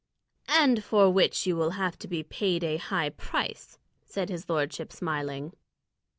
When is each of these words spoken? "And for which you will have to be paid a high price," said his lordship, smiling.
"And 0.49 0.83
for 0.83 1.11
which 1.11 1.45
you 1.45 1.55
will 1.55 1.69
have 1.77 1.95
to 1.99 2.07
be 2.07 2.23
paid 2.23 2.63
a 2.63 2.77
high 2.77 3.09
price," 3.11 3.77
said 4.03 4.29
his 4.29 4.49
lordship, 4.49 4.91
smiling. 4.91 5.53